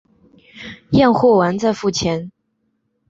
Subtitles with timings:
[0.93, 2.31] 验货完再付钱